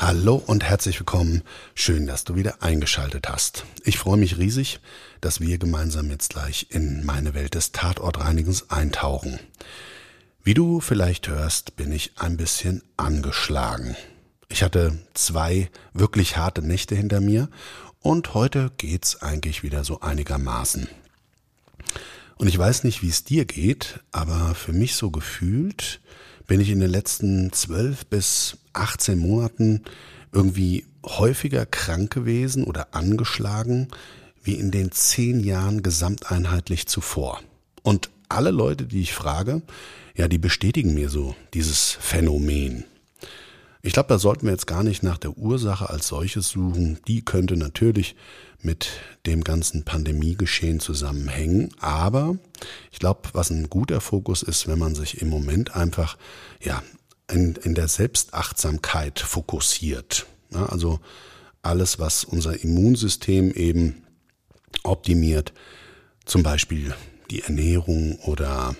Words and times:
Hallo 0.00 0.36
und 0.36 0.62
herzlich 0.62 1.00
willkommen. 1.00 1.42
Schön, 1.74 2.06
dass 2.06 2.22
du 2.22 2.36
wieder 2.36 2.62
eingeschaltet 2.62 3.28
hast. 3.28 3.64
Ich 3.82 3.98
freue 3.98 4.16
mich 4.16 4.38
riesig, 4.38 4.78
dass 5.20 5.40
wir 5.40 5.58
gemeinsam 5.58 6.08
jetzt 6.08 6.30
gleich 6.30 6.68
in 6.70 7.04
meine 7.04 7.34
Welt 7.34 7.54
des 7.54 7.72
Tatortreinigens 7.72 8.70
eintauchen. 8.70 9.40
Wie 10.44 10.54
du 10.54 10.78
vielleicht 10.78 11.26
hörst, 11.26 11.74
bin 11.74 11.90
ich 11.90 12.12
ein 12.14 12.36
bisschen 12.36 12.84
angeschlagen. 12.96 13.96
Ich 14.48 14.62
hatte 14.62 14.96
zwei 15.14 15.68
wirklich 15.94 16.36
harte 16.36 16.62
Nächte 16.62 16.94
hinter 16.94 17.20
mir 17.20 17.48
und 17.98 18.34
heute 18.34 18.70
geht's 18.76 19.20
eigentlich 19.20 19.64
wieder 19.64 19.82
so 19.82 20.00
einigermaßen. 20.00 20.86
Und 22.36 22.46
ich 22.46 22.56
weiß 22.56 22.84
nicht, 22.84 23.02
wie 23.02 23.08
es 23.08 23.24
dir 23.24 23.46
geht, 23.46 23.98
aber 24.12 24.54
für 24.54 24.72
mich 24.72 24.94
so 24.94 25.10
gefühlt 25.10 26.00
bin 26.46 26.60
ich 26.60 26.70
in 26.70 26.78
den 26.78 26.88
letzten 26.88 27.52
zwölf 27.52 28.06
bis 28.06 28.58
18 28.78 29.18
Monaten 29.18 29.82
irgendwie 30.32 30.86
häufiger 31.04 31.66
krank 31.66 32.12
gewesen 32.12 32.64
oder 32.64 32.94
angeschlagen 32.94 33.88
wie 34.42 34.54
in 34.54 34.70
den 34.70 34.92
zehn 34.92 35.40
Jahren 35.40 35.82
gesamteinheitlich 35.82 36.86
zuvor. 36.86 37.40
Und 37.82 38.10
alle 38.28 38.50
Leute, 38.50 38.84
die 38.84 39.00
ich 39.00 39.14
frage, 39.14 39.62
ja, 40.14 40.28
die 40.28 40.38
bestätigen 40.38 40.94
mir 40.94 41.08
so 41.08 41.34
dieses 41.54 41.92
Phänomen. 42.00 42.84
Ich 43.82 43.92
glaube, 43.92 44.08
da 44.08 44.18
sollten 44.18 44.46
wir 44.46 44.52
jetzt 44.52 44.66
gar 44.66 44.82
nicht 44.82 45.02
nach 45.02 45.18
der 45.18 45.38
Ursache 45.38 45.88
als 45.88 46.08
solches 46.08 46.48
suchen. 46.48 46.98
Die 47.06 47.24
könnte 47.24 47.56
natürlich 47.56 48.16
mit 48.60 48.90
dem 49.24 49.44
ganzen 49.44 49.84
Pandemiegeschehen 49.84 50.80
zusammenhängen. 50.80 51.70
Aber 51.78 52.36
ich 52.90 52.98
glaube, 52.98 53.28
was 53.32 53.50
ein 53.50 53.70
guter 53.70 54.00
Fokus 54.00 54.42
ist, 54.42 54.66
wenn 54.66 54.78
man 54.78 54.94
sich 54.94 55.22
im 55.22 55.28
Moment 55.28 55.76
einfach 55.76 56.18
ja 56.60 56.82
in, 57.30 57.54
in 57.56 57.74
der 57.74 57.88
Selbstachtsamkeit 57.88 59.20
fokussiert. 59.20 60.26
Ja, 60.50 60.66
also 60.66 61.00
alles, 61.62 61.98
was 61.98 62.24
unser 62.24 62.62
Immunsystem 62.62 63.50
eben 63.52 64.04
optimiert, 64.82 65.52
zum 66.24 66.42
Beispiel 66.42 66.94
die 67.30 67.42
Ernährung 67.42 68.18
oder 68.20 68.74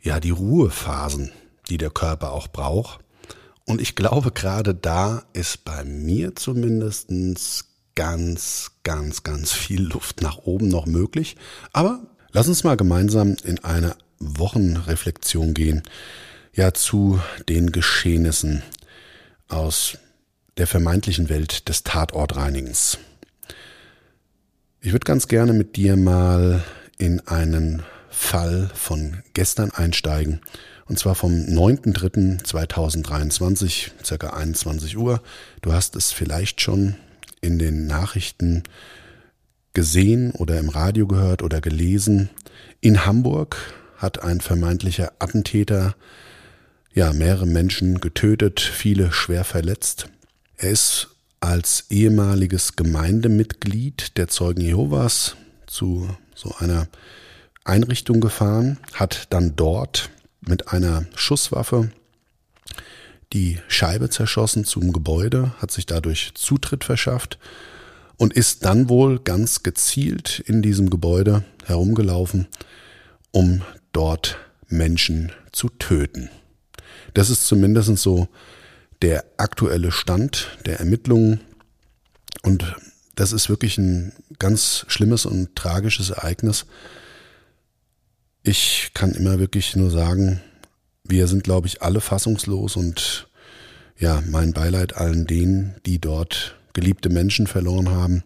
ja 0.00 0.20
die 0.20 0.30
Ruhephasen, 0.30 1.30
die 1.68 1.78
der 1.78 1.90
Körper 1.90 2.32
auch 2.32 2.48
braucht. 2.48 3.00
Und 3.66 3.80
ich 3.80 3.94
glaube, 3.94 4.30
gerade 4.30 4.74
da 4.74 5.24
ist 5.32 5.64
bei 5.64 5.84
mir 5.84 6.36
zumindestens 6.36 7.66
ganz, 7.94 8.72
ganz, 8.82 9.22
ganz 9.22 9.52
viel 9.52 9.82
Luft 9.82 10.20
nach 10.20 10.38
oben 10.38 10.68
noch 10.68 10.86
möglich. 10.86 11.36
Aber 11.72 12.02
lass 12.32 12.48
uns 12.48 12.64
mal 12.64 12.76
gemeinsam 12.76 13.36
in 13.44 13.62
eine 13.64 13.96
Wochenreflexion 14.18 15.54
gehen, 15.54 15.82
ja 16.54 16.72
zu 16.72 17.20
den 17.48 17.72
Geschehnissen 17.72 18.62
aus 19.48 19.98
der 20.56 20.66
vermeintlichen 20.66 21.28
Welt 21.28 21.68
des 21.68 21.82
Tatortreinigens. 21.82 22.96
Ich 24.80 24.92
würde 24.92 25.04
ganz 25.04 25.28
gerne 25.28 25.52
mit 25.52 25.76
dir 25.76 25.96
mal 25.96 26.64
in 26.98 27.20
einen 27.26 27.82
Fall 28.08 28.70
von 28.74 29.22
gestern 29.32 29.72
einsteigen, 29.72 30.40
und 30.86 30.98
zwar 30.98 31.14
vom 31.14 31.32
9.3.2023, 31.32 33.92
circa 34.04 34.34
21 34.34 34.98
Uhr. 34.98 35.22
Du 35.62 35.72
hast 35.72 35.96
es 35.96 36.12
vielleicht 36.12 36.60
schon 36.60 36.96
in 37.40 37.58
den 37.58 37.86
Nachrichten 37.86 38.64
gesehen 39.72 40.32
oder 40.32 40.58
im 40.58 40.68
Radio 40.68 41.06
gehört 41.06 41.42
oder 41.42 41.62
gelesen. 41.62 42.28
In 42.80 43.06
Hamburg 43.06 43.56
hat 43.96 44.22
ein 44.22 44.42
vermeintlicher 44.42 45.12
Attentäter 45.18 45.94
ja 46.94 47.12
mehrere 47.12 47.46
Menschen 47.46 48.00
getötet, 48.00 48.60
viele 48.60 49.12
schwer 49.12 49.44
verletzt. 49.44 50.08
Er 50.56 50.70
ist 50.70 51.08
als 51.40 51.86
ehemaliges 51.90 52.76
Gemeindemitglied 52.76 54.16
der 54.16 54.28
Zeugen 54.28 54.62
Jehovas 54.62 55.36
zu 55.66 56.08
so 56.34 56.54
einer 56.58 56.88
Einrichtung 57.64 58.20
gefahren, 58.20 58.78
hat 58.94 59.26
dann 59.30 59.56
dort 59.56 60.10
mit 60.40 60.68
einer 60.72 61.06
Schusswaffe 61.14 61.90
die 63.32 63.58
Scheibe 63.66 64.10
zerschossen 64.10 64.64
zum 64.64 64.92
Gebäude, 64.92 65.52
hat 65.58 65.72
sich 65.72 65.86
dadurch 65.86 66.32
Zutritt 66.34 66.84
verschafft 66.84 67.38
und 68.16 68.32
ist 68.32 68.64
dann 68.64 68.88
wohl 68.88 69.18
ganz 69.18 69.64
gezielt 69.64 70.40
in 70.46 70.62
diesem 70.62 70.88
Gebäude 70.88 71.44
herumgelaufen, 71.64 72.46
um 73.32 73.62
dort 73.92 74.38
Menschen 74.68 75.32
zu 75.50 75.68
töten. 75.68 76.30
Das 77.14 77.30
ist 77.30 77.46
zumindest 77.46 77.96
so 77.98 78.28
der 79.02 79.24
aktuelle 79.36 79.92
Stand 79.92 80.56
der 80.66 80.78
Ermittlungen 80.78 81.40
und 82.42 82.76
das 83.14 83.32
ist 83.32 83.48
wirklich 83.48 83.78
ein 83.78 84.12
ganz 84.38 84.84
schlimmes 84.88 85.26
und 85.26 85.54
tragisches 85.54 86.10
Ereignis. 86.10 86.66
Ich 88.42 88.90
kann 88.92 89.12
immer 89.12 89.38
wirklich 89.38 89.76
nur 89.76 89.90
sagen, 89.90 90.40
wir 91.04 91.28
sind, 91.28 91.44
glaube 91.44 91.66
ich, 91.66 91.82
alle 91.82 92.00
fassungslos 92.00 92.76
und 92.76 93.28
ja, 93.96 94.22
mein 94.26 94.52
Beileid 94.52 94.96
allen 94.96 95.26
denen, 95.26 95.76
die 95.86 96.00
dort 96.00 96.56
geliebte 96.72 97.08
Menschen 97.08 97.46
verloren 97.46 97.90
haben, 97.90 98.24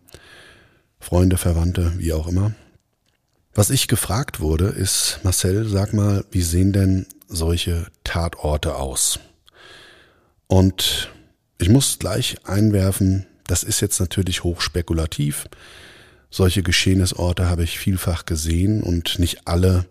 Freunde, 0.99 1.37
Verwandte, 1.37 1.93
wie 1.99 2.13
auch 2.13 2.27
immer. 2.27 2.53
Was 3.55 3.71
ich 3.71 3.89
gefragt 3.89 4.41
wurde, 4.41 4.69
ist, 4.69 5.21
Marcel, 5.23 5.69
sag 5.69 5.93
mal, 5.93 6.25
wie 6.31 6.43
sehen 6.43 6.73
denn 6.73 7.07
solche 7.29 7.87
Tatorte 8.09 8.77
aus? 8.77 9.21
Und 10.47 11.11
ich 11.59 11.69
muss 11.69 11.99
gleich 11.99 12.37
einwerfen, 12.45 13.27
das 13.47 13.63
ist 13.63 13.81
jetzt 13.81 14.01
natürlich 14.01 14.45
hochspekulativ. 14.45 15.47
Solche 16.31 16.63
Geschehnisorte 16.63 17.51
habe 17.51 17.65
ich 17.65 17.79
vielfach 17.79 18.25
gesehen 18.25 18.83
und 18.83 19.19
nicht 19.19 19.47
alle 19.47 19.85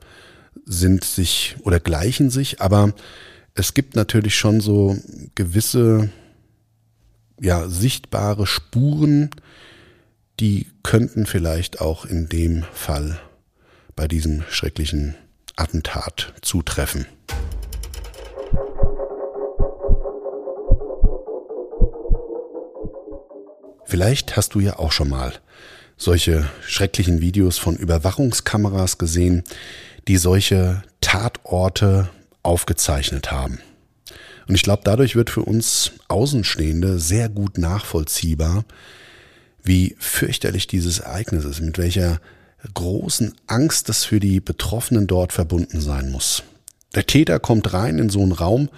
sind 0.65 1.03
sich 1.03 1.57
oder 1.61 1.79
gleichen 1.79 2.31
sich, 2.31 2.59
aber 2.59 2.93
es 3.53 3.75
gibt 3.75 3.95
natürlich 3.95 4.35
schon 4.35 4.61
so 4.61 4.97
gewisse, 5.35 6.09
ja, 7.39 7.69
sichtbare 7.69 8.47
Spuren, 8.47 9.29
die 10.39 10.67
könnten 10.81 11.27
vielleicht 11.27 11.81
auch 11.81 12.05
in 12.05 12.29
dem 12.29 12.63
Fall 12.73 13.19
bei 13.95 14.07
diesem 14.07 14.43
schrecklichen 14.49 15.15
Attentat 15.55 16.33
zutreffen. 16.41 17.05
Vielleicht 23.87 24.35
hast 24.35 24.53
du 24.53 24.59
ja 24.59 24.79
auch 24.79 24.91
schon 24.91 25.07
mal 25.07 25.33
solche 25.95 26.49
schrecklichen 26.67 27.21
Videos 27.21 27.57
von 27.57 27.77
Überwachungskameras 27.77 28.97
gesehen, 28.97 29.45
die 30.09 30.17
solche 30.17 30.83
Tatorte 30.99 32.09
aufgezeichnet 32.43 33.31
haben. 33.31 33.59
Und 34.45 34.55
ich 34.55 34.63
glaube, 34.63 34.81
dadurch 34.83 35.15
wird 35.15 35.29
für 35.29 35.43
uns 35.43 35.93
Außenstehende 36.09 36.99
sehr 36.99 37.29
gut 37.29 37.57
nachvollziehbar, 37.57 38.65
wie 39.63 39.95
fürchterlich 39.99 40.67
dieses 40.67 40.99
Ereignis 40.99 41.45
ist, 41.45 41.61
mit 41.61 41.77
welcher 41.77 42.19
großen 42.73 43.35
Angst 43.47 43.87
das 43.87 44.03
für 44.03 44.19
die 44.19 44.41
Betroffenen 44.41 45.07
dort 45.07 45.31
verbunden 45.31 45.79
sein 45.79 46.11
muss. 46.11 46.43
Der 46.93 47.05
Täter 47.05 47.39
kommt 47.39 47.71
rein 47.71 47.99
in 47.99 48.09
so 48.09 48.21
einen 48.21 48.33
Raum, 48.33 48.69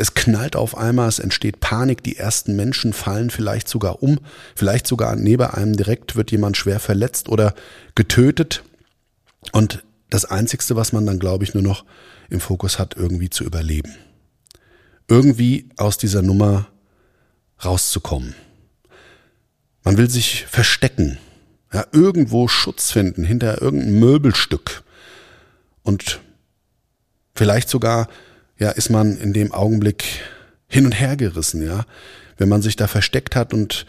es 0.00 0.14
knallt 0.14 0.54
auf 0.54 0.78
einmal, 0.78 1.08
es 1.08 1.18
entsteht 1.18 1.58
Panik, 1.58 2.04
die 2.04 2.16
ersten 2.16 2.54
Menschen 2.54 2.92
fallen 2.92 3.30
vielleicht 3.30 3.68
sogar 3.68 4.00
um, 4.00 4.20
vielleicht 4.54 4.86
sogar 4.86 5.16
neben 5.16 5.42
einem 5.42 5.76
direkt 5.76 6.14
wird 6.14 6.30
jemand 6.30 6.56
schwer 6.56 6.78
verletzt 6.78 7.28
oder 7.28 7.52
getötet. 7.96 8.62
Und 9.50 9.82
das 10.08 10.24
Einzigste, 10.24 10.76
was 10.76 10.92
man 10.92 11.04
dann, 11.04 11.18
glaube 11.18 11.42
ich, 11.42 11.52
nur 11.52 11.64
noch 11.64 11.84
im 12.30 12.38
Fokus 12.38 12.78
hat, 12.78 12.94
irgendwie 12.96 13.28
zu 13.28 13.42
überleben. 13.42 13.92
Irgendwie 15.08 15.68
aus 15.76 15.98
dieser 15.98 16.22
Nummer 16.22 16.68
rauszukommen. 17.64 18.36
Man 19.82 19.96
will 19.96 20.08
sich 20.08 20.46
verstecken, 20.46 21.18
ja, 21.72 21.84
irgendwo 21.90 22.46
Schutz 22.46 22.92
finden 22.92 23.24
hinter 23.24 23.60
irgendeinem 23.60 23.98
Möbelstück. 23.98 24.84
Und 25.82 26.20
vielleicht 27.34 27.68
sogar, 27.68 28.06
ja, 28.58 28.70
ist 28.70 28.90
man 28.90 29.16
in 29.16 29.32
dem 29.32 29.52
Augenblick 29.52 30.04
hin 30.68 30.84
und 30.84 30.92
her 30.92 31.16
gerissen, 31.16 31.62
ja. 31.64 31.84
Wenn 32.36 32.48
man 32.48 32.62
sich 32.62 32.76
da 32.76 32.86
versteckt 32.86 33.34
hat 33.34 33.52
und 33.52 33.86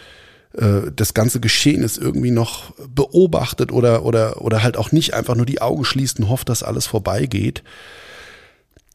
äh, 0.54 0.92
das 0.96 1.14
ganze 1.14 1.40
Geschehen 1.40 1.84
ist 1.84 1.98
irgendwie 1.98 2.32
noch 2.32 2.74
beobachtet 2.88 3.72
oder, 3.72 4.06
oder, 4.06 4.42
oder 4.42 4.64
halt 4.64 4.78
auch 4.78 4.92
nicht 4.92 5.14
einfach 5.14 5.36
nur 5.36 5.46
die 5.46 5.62
Augen 5.62 5.86
schließt 5.86 6.20
und 6.20 6.30
hofft, 6.30 6.50
dass 6.50 6.64
alles 6.64 6.88
vorbeigeht. 6.88 7.64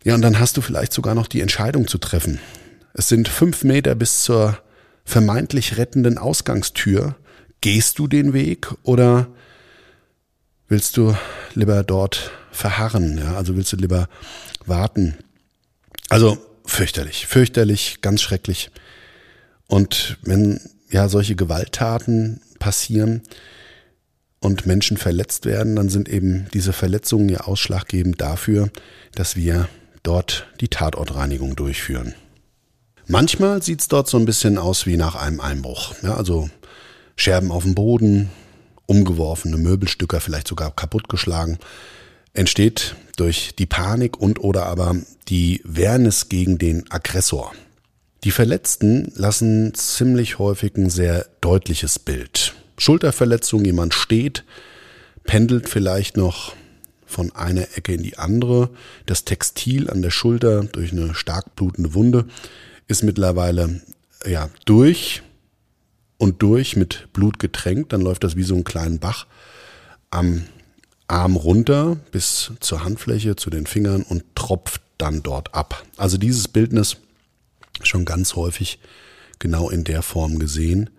Ja, 0.05 0.15
und 0.15 0.23
dann 0.23 0.38
hast 0.38 0.56
du 0.56 0.61
vielleicht 0.61 0.93
sogar 0.93 1.15
noch 1.15 1.29
die 1.29 1.41
Entscheidung 1.41 1.88
zu 1.88 1.99
treffen. 1.99 2.41
Es 2.93 3.09
sind 3.09 3.29
fünf 3.29 3.65
Meter 3.65 3.94
bis 3.94 4.23
zur 4.23 4.59
vermeintlich 5.05 5.76
rettenden 5.76 6.19
Ausgangstür. 6.19 7.17
Gehst 7.61 7.99
du 7.99 8.06
den 8.06 8.32
Weg 8.32 8.75
oder 8.82 9.29
willst 10.69 10.97
du 10.97 11.17
lieber 11.55 11.82
dort 11.82 12.31
verharren? 12.53 13.19
Ja, 13.19 13.37
also 13.37 13.56
willst 13.56 13.73
du 13.73 13.76
lieber 13.76 14.09
warten? 14.67 15.17
Also 16.08 16.38
fürchterlich, 16.66 17.26
fürchterlich, 17.26 17.98
ganz 18.00 18.22
schrecklich. 18.22 18.70
Und 19.66 20.18
wenn 20.22 20.60
ja 20.90 21.08
solche 21.08 21.36
Gewalttaten 21.36 22.40
passieren 22.58 23.22
und 24.40 24.66
Menschen 24.66 24.96
verletzt 24.96 25.46
werden, 25.46 25.76
dann 25.76 25.88
sind 25.88 26.08
eben 26.08 26.46
diese 26.52 26.72
Verletzungen 26.72 27.28
ja 27.28 27.40
ausschlaggebend 27.40 28.20
dafür, 28.20 28.70
dass 29.14 29.36
wir 29.36 29.68
dort 30.02 30.46
die 30.60 30.68
Tatortreinigung 30.68 31.56
durchführen. 31.56 32.14
Manchmal 33.06 33.62
sieht's 33.62 33.88
dort 33.88 34.08
so 34.08 34.18
ein 34.18 34.24
bisschen 34.24 34.56
aus 34.58 34.86
wie 34.86 34.96
nach 34.96 35.14
einem 35.14 35.40
Einbruch. 35.40 35.94
Ja, 36.02 36.14
also 36.14 36.48
Scherben 37.16 37.52
auf 37.52 37.64
dem 37.64 37.74
Boden, 37.74 38.30
umgeworfene 38.86 39.56
Möbelstücke, 39.56 40.20
vielleicht 40.20 40.48
sogar 40.48 40.74
kaputtgeschlagen, 40.74 41.58
entsteht 42.34 42.96
durch 43.16 43.54
die 43.56 43.66
Panik 43.66 44.20
und 44.20 44.40
oder 44.40 44.66
aber 44.66 44.96
die 45.28 45.60
Wehrnis 45.64 46.28
gegen 46.28 46.58
den 46.58 46.90
Aggressor. 46.90 47.52
Die 48.25 48.31
Verletzten 48.31 49.12
lassen 49.14 49.75
ziemlich 49.75 50.38
häufig 50.38 50.76
ein 50.76 50.90
sehr 50.90 51.26
deutliches 51.40 51.98
Bild. 51.98 52.54
Schulterverletzung, 52.78 53.64
jemand 53.64 53.94
steht, 53.94 54.44
pendelt 55.25 55.69
vielleicht 55.69 56.16
noch 56.16 56.54
von 57.06 57.32
einer 57.32 57.76
Ecke 57.76 57.94
in 57.94 58.02
die 58.02 58.19
andere. 58.19 58.70
Das 59.06 59.25
Textil 59.25 59.88
an 59.88 60.02
der 60.02 60.10
Schulter 60.10 60.64
durch 60.64 60.92
eine 60.92 61.14
stark 61.14 61.54
blutende 61.54 61.94
Wunde 61.94 62.26
ist 62.88 63.04
mittlerweile 63.04 63.82
ja 64.26 64.50
durch 64.64 65.22
und 66.19 66.42
durch 66.42 66.76
mit 66.76 67.08
Blut 67.12 67.38
getränkt. 67.38 67.92
Dann 67.92 68.00
läuft 68.00 68.25
das 68.25 68.37
wie 68.37 68.42
so 68.42 68.54
ein 68.54 68.64
kleinen 68.64 68.98
Bach 68.98 69.26
am 70.10 70.44
Arm 71.08 71.36
runter 71.36 71.96
bis 72.12 72.52
zur 72.60 72.84
Handfläche, 72.84 73.36
zu 73.36 73.50
den 73.50 73.66
Fingern 73.66 74.02
und 74.02 74.24
tropft 74.34 74.82
dann 74.98 75.22
dort 75.22 75.54
ab. 75.54 75.84
Also 75.96 76.18
dieses 76.18 76.48
Bildnis 76.48 76.96
schon 77.82 78.04
ganz 78.04 78.36
häufig 78.36 78.78
genau 79.38 79.68
in 79.70 79.84
der 79.84 80.02
Form 80.02 80.38
gesehen. 80.38 80.90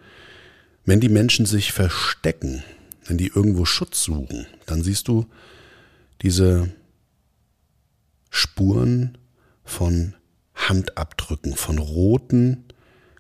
Wenn 0.86 1.00
die 1.00 1.10
Menschen 1.10 1.46
sich 1.46 1.72
verstecken, 1.72 2.64
wenn 3.06 3.18
die 3.18 3.28
irgendwo 3.28 3.66
Schutz 3.66 4.04
suchen, 4.04 4.46
dann 4.66 4.84
siehst 4.84 5.08
du 5.08 5.26
diese 6.22 6.70
Spuren 8.30 9.18
von 9.64 10.14
Handabdrücken, 10.54 11.56
von 11.56 11.80
roten 11.80 12.66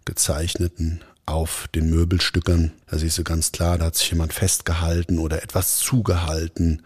gezeichneten 0.05 1.01
auf 1.25 1.67
den 1.73 1.89
Möbelstückern. 1.89 2.71
Da 2.89 2.97
siehst 2.97 3.17
du 3.17 3.23
ganz 3.23 3.51
klar, 3.51 3.77
da 3.77 3.85
hat 3.85 3.95
sich 3.95 4.09
jemand 4.11 4.33
festgehalten 4.33 5.19
oder 5.19 5.41
etwas 5.43 5.77
zugehalten 5.77 6.83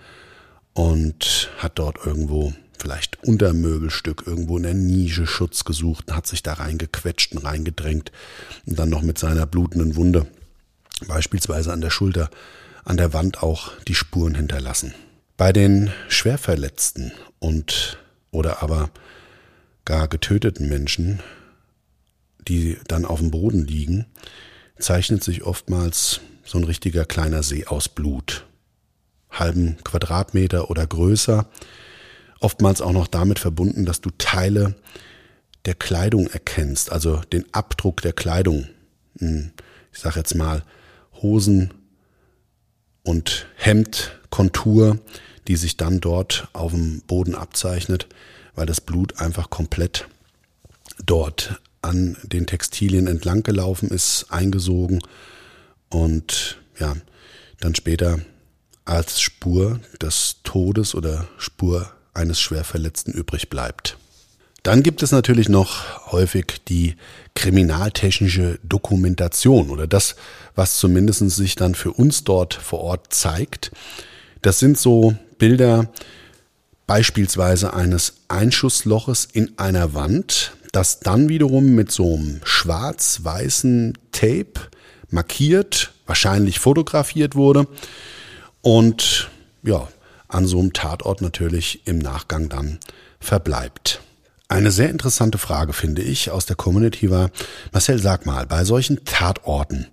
und 0.74 1.50
hat 1.58 1.80
dort 1.80 2.06
irgendwo 2.06 2.54
vielleicht 2.78 3.22
unter 3.24 3.54
Möbelstück 3.54 4.24
irgendwo 4.26 4.58
in 4.58 4.64
der 4.64 4.74
Nische 4.74 5.28
Schutz 5.28 5.66
gesucht 5.66 6.06
und 6.08 6.16
hat 6.16 6.28
sich 6.28 6.44
da 6.44 6.54
reingequetscht 6.54 7.34
und 7.34 7.40
reingedrängt 7.40 8.12
und 8.66 8.80
dann 8.80 8.90
noch 8.90 9.02
mit 9.02 9.18
seiner 9.18 9.46
blutenden 9.46 9.96
Wunde, 9.96 10.28
beispielsweise 11.08 11.74
an 11.74 11.82
der 11.82 11.90
Schulter, 11.90 12.30
an 12.86 12.98
der 12.98 13.14
Wand 13.14 13.44
auch 13.44 13.72
die 13.88 13.96
Spuren 13.96 14.36
hinterlassen. 14.36 14.94
Bei 15.36 15.52
den 15.52 15.92
Schwerverletzten 16.08 17.12
und 17.40 17.98
oder 18.32 18.64
aber 18.64 18.90
gar 19.86 20.08
getöteten 20.08 20.70
Menschen, 20.70 21.22
die 22.48 22.78
dann 22.88 23.06
auf 23.06 23.20
dem 23.20 23.32
Boden 23.32 23.66
liegen, 23.66 24.06
zeichnet 24.78 25.24
sich 25.24 25.44
oftmals 25.44 26.22
so 26.44 26.58
ein 26.58 26.64
richtiger 26.64 27.06
kleiner 27.06 27.44
See 27.44 27.66
aus 27.66 27.90
Blut. 27.90 28.46
Halben 29.30 29.78
Quadratmeter 29.84 30.72
oder 30.72 30.88
größer, 30.88 31.48
oftmals 32.40 32.82
auch 32.82 32.94
noch 32.94 33.08
damit 33.08 33.38
verbunden, 33.38 33.86
dass 33.86 34.02
du 34.02 34.10
Teile 34.18 34.76
der 35.66 35.76
Kleidung 35.76 36.28
erkennst, 36.28 36.92
also 36.92 37.18
den 37.32 37.46
Abdruck 37.54 38.02
der 38.02 38.14
Kleidung. 38.14 38.68
Hm, 39.20 39.52
ich 39.94 40.00
sage 40.00 40.20
jetzt 40.20 40.34
mal 40.34 40.64
Hosen 41.22 41.74
und 43.04 43.48
Hemdkontur, 43.56 45.00
die 45.48 45.56
sich 45.56 45.78
dann 45.78 46.00
dort 46.00 46.48
auf 46.54 46.72
dem 46.72 47.02
Boden 47.02 47.36
abzeichnet, 47.36 48.08
weil 48.56 48.66
das 48.66 48.82
Blut 48.82 49.20
einfach 49.20 49.50
komplett 49.50 50.08
dort 51.06 51.62
an 51.82 52.18
den 52.24 52.46
Textilien 52.46 53.08
entlang 53.08 53.44
gelaufen 53.44 53.90
ist, 53.90 54.28
eingesogen 54.30 55.00
und 55.90 56.58
ja, 56.80 56.96
dann 57.60 57.76
später 57.76 58.20
als 58.86 59.22
Spur 59.22 59.80
des 60.02 60.38
Todes 60.44 60.96
oder 60.96 61.28
Spur 61.38 61.92
eines 62.14 62.40
Schwerverletzten 62.40 63.14
übrig 63.14 63.50
bleibt. 63.50 63.98
Dann 64.64 64.84
gibt 64.84 65.04
es 65.04 65.12
natürlich 65.12 65.48
noch 65.48 66.12
häufig 66.12 66.62
die 66.68 66.96
kriminaltechnische 67.34 68.60
Dokumentation 68.64 69.70
oder 69.70 69.88
das, 69.88 70.16
was 70.56 70.78
zumindest 70.78 71.30
sich 71.30 71.56
dann 71.56 71.76
für 71.76 71.94
uns 71.94 72.24
dort 72.26 72.56
vor 72.56 72.82
Ort 72.82 73.14
zeigt. 73.14 73.72
Das 74.42 74.60
sind 74.60 74.78
so 74.78 75.16
Bilder 75.38 75.90
beispielsweise 76.88 77.74
eines 77.74 78.16
Einschussloches 78.28 79.26
in 79.32 79.58
einer 79.58 79.94
Wand, 79.94 80.54
das 80.72 81.00
dann 81.00 81.30
wiederum 81.30 81.76
mit 81.76 81.92
so 81.92 82.16
einem 82.16 82.42
schwarz-weißen 82.44 83.98
Tape 84.12 84.54
markiert, 85.10 85.94
wahrscheinlich 86.06 86.60
fotografiert 86.60 87.36
wurde 87.36 87.68
und 88.62 89.30
ja, 89.64 89.88
an 90.28 90.46
so 90.46 90.60
einem 90.60 90.74
Tatort 90.74 91.22
natürlich 91.22 91.88
im 91.88 91.98
Nachgang 91.98 92.50
dann 92.50 92.80
verbleibt. 93.20 94.02
Eine 94.48 94.72
sehr 94.72 94.90
interessante 94.90 95.38
Frage 95.38 95.74
finde 95.74 96.02
ich 96.02 96.32
aus 96.32 96.46
der 96.46 96.56
Community 96.56 97.12
war, 97.12 97.30
Marcel, 97.72 98.00
sag 98.00 98.26
mal, 98.26 98.46
bei 98.48 98.64
solchen 98.64 99.04
Tatorten 99.06 99.88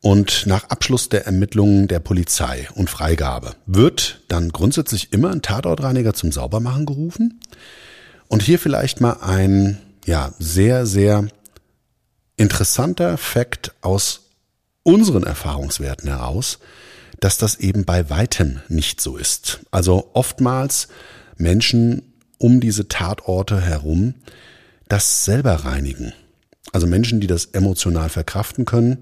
und 0.00 0.46
nach 0.46 0.64
Abschluss 0.70 1.10
der 1.10 1.26
Ermittlungen 1.26 1.86
der 1.86 2.00
Polizei 2.00 2.68
und 2.74 2.88
Freigabe 2.88 3.54
wird 3.66 4.22
dann 4.28 4.50
grundsätzlich 4.50 5.12
immer 5.12 5.30
ein 5.30 5.42
Tatortreiniger 5.42 6.14
zum 6.14 6.32
Saubermachen 6.32 6.86
gerufen? 6.86 7.40
Und 8.28 8.42
hier 8.42 8.58
vielleicht 8.58 9.00
mal 9.00 9.18
ein, 9.20 9.78
ja, 10.06 10.32
sehr, 10.38 10.86
sehr 10.86 11.28
interessanter 12.36 13.18
Fakt 13.18 13.72
aus 13.80 14.30
unseren 14.82 15.24
Erfahrungswerten 15.24 16.08
heraus 16.08 16.58
dass 17.20 17.36
das 17.36 17.56
eben 17.56 17.84
bei 17.84 18.10
weitem 18.10 18.60
nicht 18.68 19.00
so 19.00 19.16
ist. 19.16 19.60
Also 19.70 20.10
oftmals 20.14 20.88
Menschen 21.36 22.14
um 22.38 22.60
diese 22.60 22.88
Tatorte 22.88 23.60
herum 23.60 24.14
das 24.88 25.24
selber 25.24 25.52
reinigen. 25.52 26.12
Also 26.72 26.86
Menschen, 26.86 27.20
die 27.20 27.26
das 27.26 27.46
emotional 27.46 28.08
verkraften 28.08 28.64
können. 28.64 28.98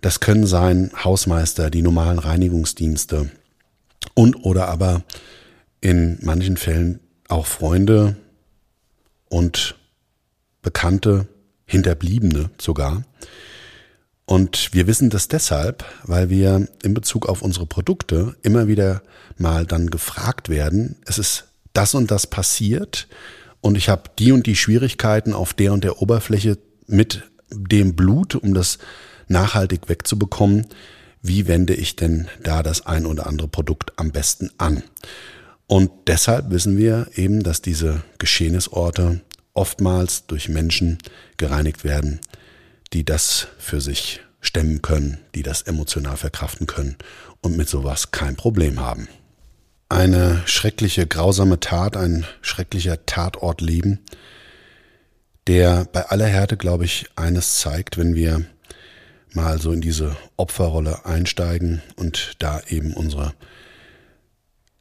Das 0.00 0.20
können 0.20 0.46
sein 0.46 0.90
Hausmeister, 1.02 1.70
die 1.70 1.80
normalen 1.80 2.18
Reinigungsdienste 2.18 3.30
und 4.12 4.44
oder 4.44 4.68
aber 4.68 5.04
in 5.80 6.18
manchen 6.20 6.56
Fällen 6.56 7.00
auch 7.28 7.46
Freunde 7.46 8.16
und 9.30 9.76
Bekannte, 10.64 11.28
Hinterbliebene 11.66 12.50
sogar. 12.60 13.04
Und 14.26 14.72
wir 14.72 14.86
wissen 14.86 15.10
das 15.10 15.28
deshalb, 15.28 15.84
weil 16.02 16.30
wir 16.30 16.66
in 16.82 16.94
Bezug 16.94 17.28
auf 17.28 17.42
unsere 17.42 17.66
Produkte 17.66 18.34
immer 18.42 18.66
wieder 18.66 19.02
mal 19.36 19.66
dann 19.66 19.90
gefragt 19.90 20.48
werden, 20.48 20.96
es 21.06 21.18
ist 21.18 21.44
das 21.72 21.94
und 21.94 22.10
das 22.10 22.26
passiert 22.26 23.06
und 23.60 23.76
ich 23.76 23.88
habe 23.88 24.10
die 24.18 24.32
und 24.32 24.46
die 24.46 24.56
Schwierigkeiten 24.56 25.32
auf 25.32 25.52
der 25.54 25.72
und 25.72 25.84
der 25.84 26.00
Oberfläche 26.00 26.58
mit 26.86 27.22
dem 27.50 27.94
Blut, 27.94 28.34
um 28.34 28.54
das 28.54 28.78
nachhaltig 29.28 29.88
wegzubekommen. 29.88 30.66
Wie 31.22 31.46
wende 31.46 31.74
ich 31.74 31.96
denn 31.96 32.28
da 32.42 32.62
das 32.62 32.86
ein 32.86 33.06
oder 33.06 33.26
andere 33.26 33.48
Produkt 33.48 33.92
am 33.96 34.10
besten 34.10 34.50
an? 34.58 34.82
Und 35.66 35.90
deshalb 36.06 36.50
wissen 36.50 36.76
wir 36.76 37.08
eben, 37.14 37.42
dass 37.42 37.62
diese 37.62 38.02
Geschehnisorte 38.18 39.20
oftmals 39.54 40.26
durch 40.26 40.48
Menschen 40.48 40.98
gereinigt 41.36 41.84
werden, 41.84 42.20
die 42.92 43.04
das 43.04 43.48
für 43.58 43.80
sich 43.80 44.20
stemmen 44.40 44.82
können, 44.82 45.18
die 45.34 45.42
das 45.42 45.62
emotional 45.62 46.16
verkraften 46.16 46.66
können 46.66 46.96
und 47.40 47.56
mit 47.56 47.68
sowas 47.68 48.10
kein 48.10 48.36
Problem 48.36 48.80
haben. 48.80 49.08
Eine 49.88 50.42
schreckliche, 50.46 51.06
grausame 51.06 51.60
Tat, 51.60 51.96
ein 51.96 52.26
schrecklicher 52.42 53.06
Tatortleben, 53.06 54.00
der 55.46 55.84
bei 55.86 56.06
aller 56.06 56.26
Härte, 56.26 56.56
glaube 56.56 56.84
ich, 56.84 57.06
eines 57.16 57.58
zeigt, 57.58 57.96
wenn 57.96 58.14
wir 58.14 58.44
mal 59.32 59.60
so 59.60 59.72
in 59.72 59.80
diese 59.80 60.16
Opferrolle 60.36 61.04
einsteigen 61.04 61.82
und 61.96 62.34
da 62.38 62.60
eben 62.68 62.94
unsere 62.94 63.34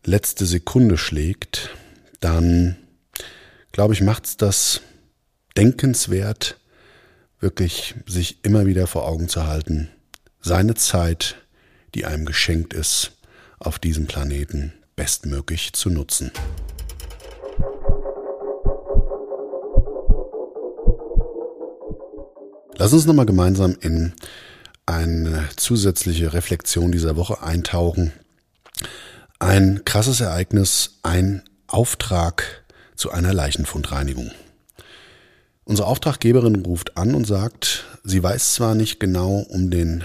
letzte 0.06 0.46
Sekunde 0.46 0.98
schlägt, 0.98 1.70
dann 2.20 2.78
glaube 3.74 3.94
ich, 3.94 4.02
macht's 4.02 4.38
das 4.38 4.82
denkenswert, 5.58 6.58
wirklich 7.40 7.96
sich 8.06 8.46
immer 8.46 8.66
wieder 8.66 8.88
vor 8.88 9.06
Augen 9.06 9.28
zu 9.28 9.46
halten, 9.46 9.90
seine 10.40 10.76
Zeit, 10.76 11.36
die 11.94 12.06
einem 12.06 12.26
geschenkt 12.26 12.74
ist, 12.74 13.12
auf 13.60 13.80
diesem 13.80 14.08
Planeten 14.08 14.74
bestmöglich 14.96 15.74
zu 15.74 15.90
nutzen. 15.90 16.32
Lass 22.78 22.94
uns 22.94 23.06
nochmal 23.06 23.26
gemeinsam 23.26 23.76
in 23.82 24.14
eine 24.86 25.50
zusätzliche 25.56 26.34
Reflexion 26.34 26.92
dieser 26.92 27.16
Woche 27.16 27.42
eintauchen. 27.42 28.14
Ein 29.40 29.84
krasses 29.86 30.20
Ereignis, 30.22 31.00
ein 31.04 31.44
Auftrag 31.68 32.63
zu 32.96 33.12
einer 33.12 33.34
Leichenfundreinigung. 33.34 34.32
Unsere 35.66 35.88
Auftraggeberin 35.88 36.58
ruft 36.66 36.98
an 36.98 37.16
und 37.16 37.26
sagt, 37.26 37.86
sie 38.04 38.22
weiß 38.22 38.56
zwar 38.56 38.76
nicht 38.76 39.00
genau 39.00 39.38
um 39.50 39.70
den 39.72 40.04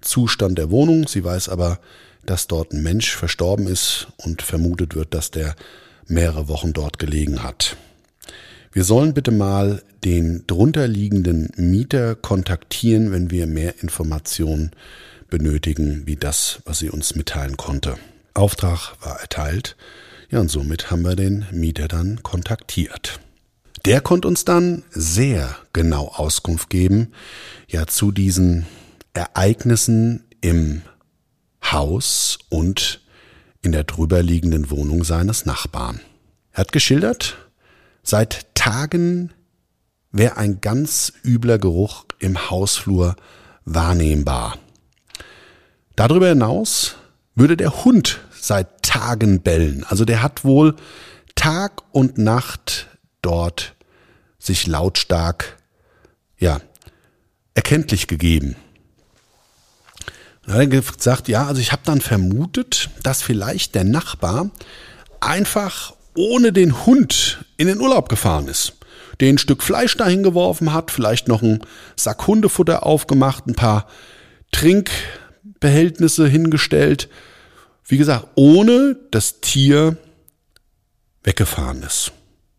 Zustand 0.00 0.58
der 0.58 0.70
Wohnung, 0.70 1.06
sie 1.06 1.24
weiß 1.24 1.48
aber, 1.48 1.78
dass 2.24 2.46
dort 2.46 2.72
ein 2.72 2.82
Mensch 2.82 3.14
verstorben 3.14 3.66
ist 3.66 4.08
und 4.16 4.42
vermutet 4.42 4.94
wird, 4.94 5.12
dass 5.12 5.30
der 5.30 5.54
mehrere 6.06 6.48
Wochen 6.48 6.72
dort 6.72 6.98
gelegen 6.98 7.42
hat. 7.42 7.76
Wir 8.72 8.84
sollen 8.84 9.14
bitte 9.14 9.30
mal 9.30 9.82
den 10.04 10.46
drunterliegenden 10.46 11.50
Mieter 11.56 12.14
kontaktieren, 12.14 13.12
wenn 13.12 13.30
wir 13.30 13.46
mehr 13.46 13.82
Informationen 13.82 14.72
benötigen, 15.28 16.06
wie 16.06 16.16
das, 16.16 16.60
was 16.64 16.78
sie 16.78 16.90
uns 16.90 17.14
mitteilen 17.14 17.56
konnte. 17.56 17.96
Auftrag 18.34 18.94
war 19.00 19.20
erteilt. 19.20 19.76
Ja, 20.34 20.40
und 20.40 20.50
somit 20.50 20.90
haben 20.90 21.02
wir 21.02 21.14
den 21.14 21.46
Mieter 21.52 21.86
dann 21.86 22.24
kontaktiert. 22.24 23.20
Der 23.84 24.00
konnte 24.00 24.26
uns 24.26 24.44
dann 24.44 24.82
sehr 24.90 25.56
genau 25.72 26.08
Auskunft 26.08 26.70
geben, 26.70 27.12
ja, 27.68 27.86
zu 27.86 28.10
diesen 28.10 28.66
Ereignissen 29.12 30.24
im 30.40 30.82
Haus 31.62 32.38
und 32.48 33.00
in 33.62 33.70
der 33.70 33.84
drüberliegenden 33.84 34.70
Wohnung 34.70 35.04
seines 35.04 35.46
Nachbarn. 35.46 36.00
Er 36.50 36.62
hat 36.62 36.72
geschildert, 36.72 37.36
seit 38.02 38.52
Tagen 38.56 39.32
wäre 40.10 40.36
ein 40.36 40.60
ganz 40.60 41.12
übler 41.24 41.58
Geruch 41.60 42.06
im 42.18 42.50
Hausflur 42.50 43.14
wahrnehmbar. 43.66 44.58
Darüber 45.94 46.26
hinaus 46.26 46.96
würde 47.36 47.56
der 47.56 47.84
Hund 47.84 48.18
seit 48.46 48.82
Tagen 48.82 49.40
bellen. 49.40 49.84
Also 49.88 50.04
der 50.04 50.22
hat 50.22 50.44
wohl 50.44 50.76
Tag 51.34 51.82
und 51.92 52.18
Nacht 52.18 52.88
dort 53.22 53.74
sich 54.38 54.66
lautstark, 54.66 55.56
ja, 56.38 56.60
erkenntlich 57.54 58.06
gegeben. 58.06 58.56
Dann 60.44 60.56
hat 60.56 60.72
er 60.72 60.82
gesagt, 60.82 61.28
ja, 61.28 61.46
also 61.46 61.60
ich 61.60 61.72
habe 61.72 61.82
dann 61.86 62.02
vermutet, 62.02 62.90
dass 63.02 63.22
vielleicht 63.22 63.74
der 63.74 63.84
Nachbar 63.84 64.50
einfach 65.20 65.94
ohne 66.14 66.52
den 66.52 66.84
Hund 66.84 67.44
in 67.56 67.66
den 67.66 67.80
Urlaub 67.80 68.10
gefahren 68.10 68.48
ist. 68.48 68.74
Den 69.20 69.38
Stück 69.38 69.62
Fleisch 69.62 69.96
dahin 69.96 70.22
geworfen 70.22 70.74
hat, 70.74 70.90
vielleicht 70.90 71.28
noch 71.28 71.42
einen 71.42 71.60
Sack 71.96 72.26
Hundefutter 72.26 72.84
aufgemacht, 72.84 73.46
ein 73.46 73.54
paar 73.54 73.88
Trinkbehältnisse 74.52 76.28
hingestellt. 76.28 77.08
Wie 77.86 77.98
gesagt, 77.98 78.28
ohne 78.34 78.96
das 79.10 79.40
Tier 79.40 79.96
weggefahren 81.22 81.82
ist. 81.82 82.12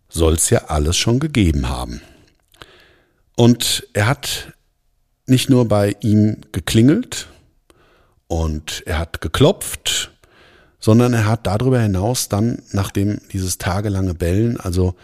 Soll 0.10 0.34
es 0.34 0.50
ja 0.50 0.66
alles 0.66 0.98
schon 0.98 1.20
gegeben 1.20 1.68
haben. 1.68 2.02
Und 3.36 3.88
er 3.94 4.08
hat 4.08 4.54
nicht 5.26 5.50
nur 5.50 5.68
bei 5.68 5.96
ihm 6.02 6.38
geklingelt, 6.52 7.28
und 8.28 8.84
er 8.86 9.00
hat 9.00 9.22
geklopft, 9.22 10.12
sondern 10.80 11.14
er 11.14 11.26
hat 11.26 11.48
darüber 11.48 11.80
hinaus 11.80 12.30
dann, 12.30 12.62
nachdem 12.72 13.20
dieses 13.32 13.58
tagelange 13.58 14.14
Bellen 14.14 14.60
also 14.60 14.96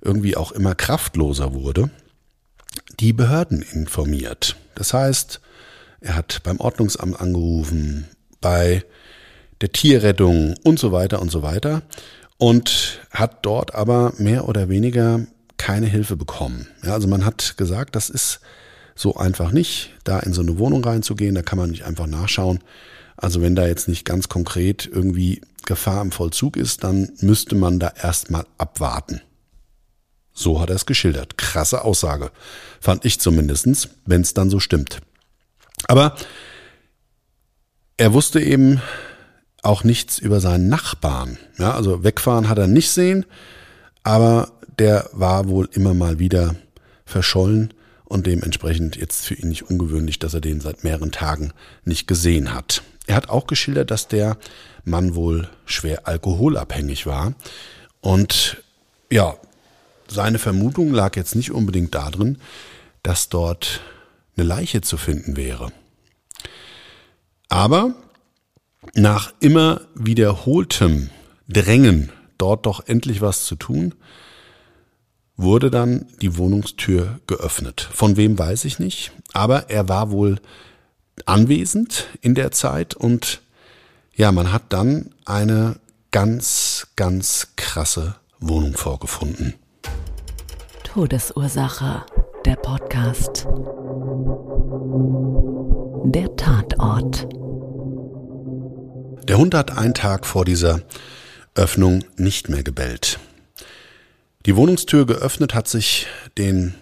irgendwie 0.00 0.36
auch 0.36 0.52
immer 0.52 0.74
kraftloser 0.74 1.54
wurde, 1.54 1.90
die 3.00 3.12
Behörden 3.12 3.62
informiert. 3.62 4.56
Das 4.74 4.94
heißt, 4.94 5.40
er 6.00 6.14
hat 6.14 6.42
beim 6.44 6.60
Ordnungsamt 6.60 7.20
angerufen, 7.20 8.06
bei 8.40 8.84
der 9.60 9.72
Tierrettung 9.72 10.54
und 10.64 10.78
so 10.78 10.92
weiter 10.92 11.20
und 11.20 11.30
so 11.30 11.42
weiter 11.42 11.82
und 12.38 13.00
hat 13.10 13.38
dort 13.42 13.74
aber 13.74 14.12
mehr 14.18 14.48
oder 14.48 14.68
weniger 14.68 15.26
keine 15.56 15.86
Hilfe 15.86 16.16
bekommen. 16.16 16.68
Ja, 16.84 16.94
also 16.94 17.08
man 17.08 17.24
hat 17.24 17.56
gesagt, 17.56 17.96
das 17.96 18.08
ist 18.08 18.40
so 18.94 19.16
einfach 19.16 19.52
nicht, 19.52 19.90
da 20.04 20.18
in 20.20 20.32
so 20.32 20.40
eine 20.40 20.58
Wohnung 20.58 20.84
reinzugehen. 20.84 21.34
Da 21.34 21.42
kann 21.42 21.58
man 21.58 21.70
nicht 21.70 21.84
einfach 21.84 22.06
nachschauen. 22.06 22.60
Also 23.16 23.42
wenn 23.42 23.56
da 23.56 23.66
jetzt 23.66 23.88
nicht 23.88 24.04
ganz 24.04 24.28
konkret 24.28 24.88
irgendwie 24.90 25.40
Gefahr 25.66 26.00
im 26.02 26.12
Vollzug 26.12 26.56
ist, 26.56 26.84
dann 26.84 27.10
müsste 27.20 27.54
man 27.54 27.78
da 27.78 27.92
erstmal 28.00 28.46
abwarten. 28.56 29.20
So 30.32 30.60
hat 30.60 30.70
er 30.70 30.76
es 30.76 30.86
geschildert. 30.86 31.36
Krasse 31.36 31.84
Aussage. 31.84 32.30
Fand 32.80 33.04
ich 33.04 33.20
zumindestens, 33.20 33.88
wenn 34.06 34.20
es 34.20 34.34
dann 34.34 34.50
so 34.50 34.60
stimmt. 34.60 35.00
Aber 35.88 36.14
er 37.96 38.12
wusste 38.12 38.40
eben 38.40 38.80
auch 39.62 39.84
nichts 39.84 40.18
über 40.18 40.40
seinen 40.40 40.68
Nachbarn. 40.68 41.38
Ja, 41.58 41.74
also 41.74 42.04
wegfahren 42.04 42.48
hat 42.48 42.58
er 42.58 42.66
nicht 42.66 42.90
sehen, 42.90 43.26
aber 44.02 44.52
der 44.78 45.08
war 45.12 45.48
wohl 45.48 45.68
immer 45.72 45.94
mal 45.94 46.18
wieder 46.18 46.54
verschollen 47.04 47.74
und 48.04 48.26
dementsprechend 48.26 48.96
jetzt 48.96 49.26
für 49.26 49.34
ihn 49.34 49.48
nicht 49.48 49.62
ungewöhnlich, 49.62 50.18
dass 50.18 50.34
er 50.34 50.40
den 50.40 50.60
seit 50.60 50.84
mehreren 50.84 51.12
Tagen 51.12 51.52
nicht 51.84 52.06
gesehen 52.06 52.54
hat. 52.54 52.82
Er 53.06 53.16
hat 53.16 53.28
auch 53.28 53.46
geschildert, 53.46 53.90
dass 53.90 54.08
der 54.08 54.36
Mann 54.84 55.14
wohl 55.14 55.48
schwer 55.66 56.06
alkoholabhängig 56.06 57.06
war 57.06 57.34
und 58.00 58.62
ja, 59.10 59.36
seine 60.06 60.38
Vermutung 60.38 60.92
lag 60.92 61.16
jetzt 61.16 61.34
nicht 61.34 61.50
unbedingt 61.50 61.94
darin, 61.94 62.38
dass 63.02 63.28
dort 63.28 63.80
eine 64.36 64.46
Leiche 64.46 64.80
zu 64.80 64.96
finden 64.96 65.36
wäre. 65.36 65.72
Aber 67.48 67.94
nach 68.94 69.32
immer 69.40 69.82
wiederholtem 69.94 71.10
Drängen, 71.48 72.12
dort 72.36 72.66
doch 72.66 72.86
endlich 72.86 73.20
was 73.20 73.44
zu 73.44 73.56
tun, 73.56 73.94
wurde 75.36 75.70
dann 75.70 76.06
die 76.20 76.36
Wohnungstür 76.36 77.20
geöffnet. 77.26 77.88
Von 77.92 78.16
wem 78.16 78.38
weiß 78.38 78.64
ich 78.64 78.78
nicht, 78.78 79.12
aber 79.32 79.70
er 79.70 79.88
war 79.88 80.10
wohl 80.10 80.40
anwesend 81.26 82.06
in 82.20 82.34
der 82.34 82.50
Zeit 82.50 82.94
und 82.94 83.40
ja, 84.14 84.32
man 84.32 84.52
hat 84.52 84.64
dann 84.70 85.14
eine 85.24 85.76
ganz, 86.10 86.88
ganz 86.96 87.52
krasse 87.56 88.16
Wohnung 88.40 88.74
vorgefunden. 88.74 89.54
Todesursache, 90.84 92.04
der 92.44 92.56
Podcast. 92.56 93.46
Der 96.04 96.34
Tatort. 96.34 97.28
Der 99.28 99.36
Hund 99.36 99.54
hat 99.54 99.76
einen 99.76 99.92
Tag 99.92 100.24
vor 100.24 100.46
dieser 100.46 100.80
Öffnung 101.54 102.02
nicht 102.16 102.48
mehr 102.48 102.62
gebellt. 102.62 103.18
Die 104.46 104.56
Wohnungstür 104.56 105.04
geöffnet 105.04 105.54
hat 105.54 105.68
sich 105.68 106.06
den 106.38 106.74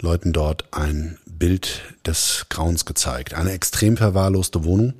Leuten 0.00 0.32
dort 0.32 0.64
ein 0.70 1.18
Bild 1.26 1.82
des 2.06 2.46
Grauens 2.48 2.86
gezeigt. 2.86 3.34
Eine 3.34 3.52
extrem 3.52 3.98
verwahrloste 3.98 4.64
Wohnung, 4.64 4.94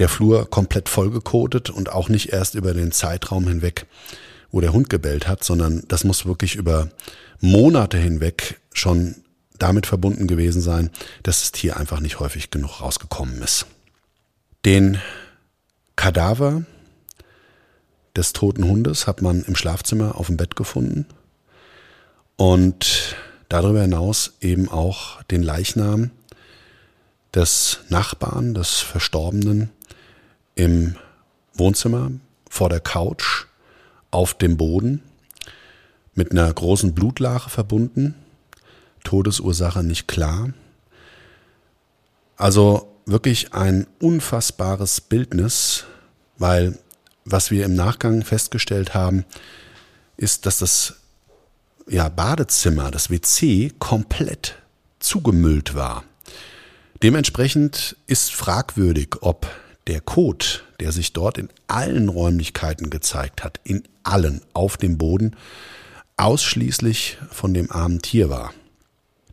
der 0.00 0.08
Flur 0.08 0.50
komplett 0.50 0.88
vollgekotet 0.88 1.70
und 1.70 1.92
auch 1.92 2.08
nicht 2.08 2.32
erst 2.32 2.56
über 2.56 2.74
den 2.74 2.90
Zeitraum 2.90 3.46
hinweg, 3.46 3.86
wo 4.50 4.60
der 4.60 4.72
Hund 4.72 4.90
gebellt 4.90 5.28
hat, 5.28 5.44
sondern 5.44 5.84
das 5.86 6.02
muss 6.02 6.26
wirklich 6.26 6.56
über 6.56 6.88
Monate 7.40 7.98
hinweg 7.98 8.60
schon 8.72 9.14
damit 9.58 9.86
verbunden 9.86 10.26
gewesen 10.26 10.60
sein, 10.60 10.90
dass 11.22 11.38
das 11.38 11.52
Tier 11.52 11.76
einfach 11.76 12.00
nicht 12.00 12.18
häufig 12.18 12.50
genug 12.50 12.80
rausgekommen 12.80 13.40
ist. 13.42 13.66
Den 14.64 14.98
Kadaver 16.04 16.64
des 18.14 18.34
toten 18.34 18.64
Hundes 18.64 19.06
hat 19.06 19.22
man 19.22 19.42
im 19.44 19.56
Schlafzimmer 19.56 20.16
auf 20.16 20.26
dem 20.26 20.36
Bett 20.36 20.54
gefunden 20.54 21.06
und 22.36 23.16
darüber 23.48 23.80
hinaus 23.80 24.34
eben 24.42 24.68
auch 24.68 25.22
den 25.22 25.42
Leichnam 25.42 26.10
des 27.34 27.78
Nachbarn, 27.88 28.52
des 28.52 28.80
Verstorbenen 28.80 29.70
im 30.54 30.96
Wohnzimmer 31.54 32.10
vor 32.50 32.68
der 32.68 32.80
Couch 32.80 33.46
auf 34.10 34.34
dem 34.34 34.58
Boden 34.58 35.00
mit 36.12 36.32
einer 36.32 36.52
großen 36.52 36.94
Blutlache 36.94 37.48
verbunden. 37.48 38.14
Todesursache 39.04 39.82
nicht 39.82 40.06
klar. 40.06 40.50
Also 42.36 42.94
wirklich 43.06 43.54
ein 43.54 43.86
unfassbares 44.00 45.00
Bildnis, 45.00 45.86
weil 46.38 46.78
was 47.24 47.50
wir 47.50 47.64
im 47.64 47.74
Nachgang 47.74 48.22
festgestellt 48.22 48.94
haben, 48.94 49.24
ist, 50.16 50.46
dass 50.46 50.58
das 50.58 50.96
ja, 51.88 52.08
Badezimmer, 52.08 52.90
das 52.90 53.10
WC, 53.10 53.72
komplett 53.78 54.56
zugemüllt 54.98 55.74
war. 55.74 56.04
Dementsprechend 57.02 57.96
ist 58.06 58.32
fragwürdig, 58.32 59.16
ob 59.20 59.46
der 59.86 60.00
Code, 60.00 60.46
der 60.80 60.92
sich 60.92 61.12
dort 61.12 61.36
in 61.36 61.50
allen 61.66 62.08
Räumlichkeiten 62.08 62.88
gezeigt 62.88 63.44
hat, 63.44 63.60
in 63.64 63.82
allen 64.02 64.40
auf 64.54 64.76
dem 64.76 64.96
Boden, 64.96 65.36
ausschließlich 66.16 67.18
von 67.30 67.52
dem 67.52 67.70
armen 67.70 68.00
Tier 68.00 68.30
war. 68.30 68.54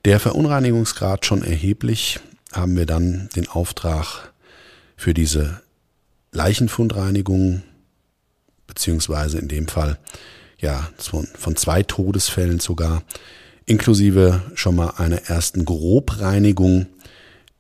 Der 0.03 0.19
Verunreinigungsgrad 0.19 1.25
schon 1.25 1.43
erheblich, 1.43 2.19
haben 2.51 2.75
wir 2.75 2.85
dann 2.85 3.29
den 3.35 3.47
Auftrag 3.47 4.33
für 4.97 5.13
diese 5.13 5.61
Leichenfundreinigung, 6.31 7.63
beziehungsweise 8.67 9.39
in 9.39 9.47
dem 9.47 9.67
Fall 9.67 9.97
ja 10.59 10.89
von, 10.97 11.27
von 11.35 11.55
zwei 11.55 11.83
Todesfällen 11.83 12.59
sogar, 12.59 13.03
inklusive 13.65 14.41
schon 14.55 14.75
mal 14.75 14.91
einer 14.97 15.23
ersten 15.23 15.65
Grobreinigung 15.65 16.87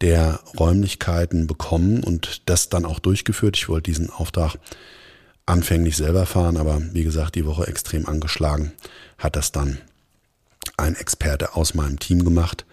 der 0.01 0.39
Räumlichkeiten 0.59 1.47
bekommen 1.47 2.03
und 2.03 2.49
das 2.49 2.69
dann 2.69 2.85
auch 2.85 2.99
durchgeführt. 2.99 3.55
Ich 3.55 3.69
wollte 3.69 3.91
diesen 3.91 4.09
Auftrag 4.09 4.57
anfänglich 5.45 5.97
selber 5.97 6.25
fahren, 6.25 6.57
aber 6.57 6.81
wie 6.93 7.03
gesagt, 7.03 7.35
die 7.35 7.45
Woche 7.45 7.67
extrem 7.67 8.07
angeschlagen, 8.07 8.71
hat 9.17 9.35
das 9.35 9.51
dann 9.51 9.77
ein 10.77 10.95
Experte 10.95 11.55
aus 11.55 11.73
meinem 11.73 11.99
Team 11.99 12.23
gemacht. 12.23 12.65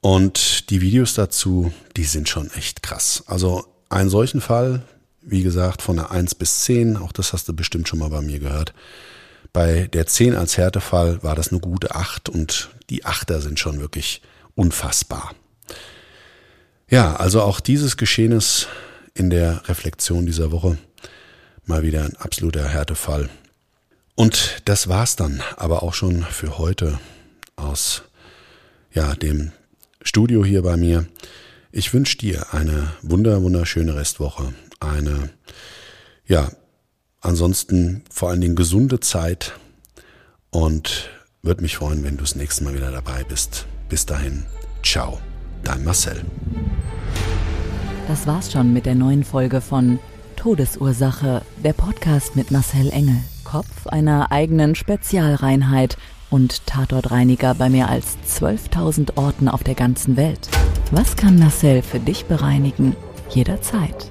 Und 0.00 0.70
die 0.70 0.80
Videos 0.80 1.14
dazu, 1.14 1.72
die 1.96 2.04
sind 2.04 2.28
schon 2.28 2.50
echt 2.52 2.82
krass. 2.82 3.24
Also 3.26 3.66
einen 3.88 4.10
solchen 4.10 4.40
Fall, 4.40 4.82
wie 5.26 5.42
gesagt, 5.42 5.82
von 5.82 5.96
der 5.96 6.12
1 6.12 6.36
bis 6.36 6.60
10, 6.60 6.96
auch 6.96 7.12
das 7.12 7.32
hast 7.32 7.48
du 7.48 7.52
bestimmt 7.52 7.88
schon 7.88 7.98
mal 7.98 8.10
bei 8.10 8.22
mir 8.22 8.38
gehört. 8.38 8.72
Bei 9.52 9.88
der 9.88 10.06
10 10.06 10.34
als 10.34 10.56
Härtefall 10.56 11.22
war 11.22 11.34
das 11.34 11.48
eine 11.48 11.60
gute 11.60 11.94
8 11.94 12.28
und 12.28 12.70
die 12.90 13.04
Achter 13.04 13.40
sind 13.40 13.58
schon 13.58 13.80
wirklich 13.80 14.22
unfassbar. 14.54 15.34
Ja, 16.88 17.16
also 17.16 17.42
auch 17.42 17.58
dieses 17.58 17.96
Geschehnis 17.96 18.68
in 19.14 19.30
der 19.30 19.68
Reflexion 19.68 20.26
dieser 20.26 20.52
Woche 20.52 20.78
mal 21.64 21.82
wieder 21.82 22.04
ein 22.04 22.16
absoluter 22.16 22.68
Härtefall. 22.68 23.28
Und 24.14 24.62
das 24.66 24.88
war's 24.88 25.16
dann 25.16 25.42
aber 25.56 25.82
auch 25.82 25.94
schon 25.94 26.22
für 26.22 26.58
heute 26.58 27.00
aus 27.56 28.02
ja, 28.92 29.14
dem 29.14 29.50
Studio 30.00 30.44
hier 30.44 30.62
bei 30.62 30.76
mir. 30.76 31.06
Ich 31.72 31.92
wünsche 31.92 32.16
dir 32.16 32.54
eine 32.54 32.92
wunder 33.02 33.42
wunderschöne 33.42 33.96
Restwoche, 33.96 34.54
eine 34.80 35.30
ja, 36.26 36.48
ansonsten 37.20 38.02
vor 38.10 38.30
allen 38.30 38.40
Dingen 38.40 38.56
gesunde 38.56 39.00
Zeit 39.00 39.52
und 40.50 41.10
würde 41.42 41.62
mich 41.62 41.76
freuen, 41.76 42.02
wenn 42.02 42.16
du 42.16 42.22
das 42.22 42.34
nächste 42.34 42.64
Mal 42.64 42.74
wieder 42.74 42.90
dabei 42.90 43.22
bist. 43.24 43.66
Bis 43.88 44.06
dahin, 44.06 44.44
ciao, 44.82 45.20
dein 45.62 45.84
Marcel. 45.84 46.24
Das 48.08 48.26
war's 48.26 48.52
schon 48.52 48.72
mit 48.72 48.86
der 48.86 48.94
neuen 48.96 49.24
Folge 49.24 49.60
von 49.60 49.98
Todesursache, 50.34 51.42
der 51.62 51.72
Podcast 51.72 52.34
mit 52.34 52.50
Marcel 52.50 52.90
Engel, 52.90 53.18
Kopf 53.44 53.86
einer 53.86 54.32
eigenen 54.32 54.74
Spezialreinheit 54.74 55.96
und 56.30 56.66
Tatortreiniger 56.66 57.54
bei 57.54 57.68
mehr 57.68 57.88
als 57.88 58.16
12.000 58.28 59.16
Orten 59.16 59.48
auf 59.48 59.62
der 59.62 59.74
ganzen 59.74 60.16
Welt. 60.16 60.48
Was 60.90 61.16
kann 61.16 61.38
Marcel 61.38 61.82
für 61.82 62.00
dich 62.00 62.24
bereinigen? 62.26 62.96
Jederzeit. 63.30 64.10